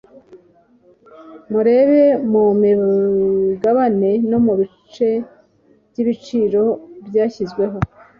murebe 1.51 2.03
mu 2.31 2.43
migabane 2.61 4.11
no 4.29 4.37
mu 4.45 4.53
bice 4.59 5.09
by 5.89 5.97
‘ibiciro 6.01 6.63
byashyizweho. 7.07 7.77